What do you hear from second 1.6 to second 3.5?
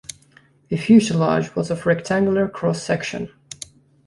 of rectangular cross-section.